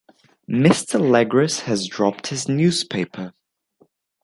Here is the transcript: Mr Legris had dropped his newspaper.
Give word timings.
Mr 0.49 0.99
Legris 0.99 1.59
had 1.59 1.77
dropped 1.87 2.25
his 2.29 2.49
newspaper. 2.49 3.33